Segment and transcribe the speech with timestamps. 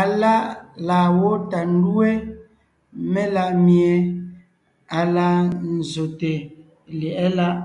[0.00, 0.44] Aláʼ
[0.86, 2.10] laa gwó tà ńdúe
[3.12, 3.90] melaʼmie
[4.98, 5.38] à laa
[5.78, 6.32] nzsòte
[6.98, 7.56] lyɛ̌ʼɛ láʼ.